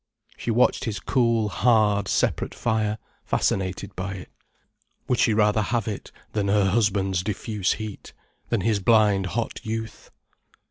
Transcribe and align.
She 0.35 0.49
watched 0.49 0.85
his 0.85 0.99
cool, 0.99 1.47
hard, 1.49 2.07
separate 2.07 2.55
fire, 2.55 2.97
fascinated 3.23 3.95
by 3.95 4.15
it. 4.15 4.31
Would 5.07 5.19
she 5.19 5.31
rather 5.35 5.61
have 5.61 5.87
it 5.87 6.11
than 6.33 6.47
her 6.47 6.71
husband's 6.71 7.21
diffuse 7.23 7.73
heat, 7.73 8.11
than 8.49 8.61
his 8.61 8.79
blind, 8.79 9.27
hot 9.27 9.59
youth? 9.63 10.09